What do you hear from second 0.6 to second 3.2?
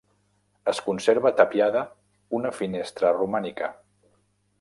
Es conserva tapiada una finestra